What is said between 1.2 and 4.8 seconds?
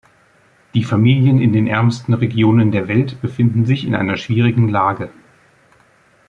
in den ärmsten Regionen der Welt befinden sich in einer schwierigen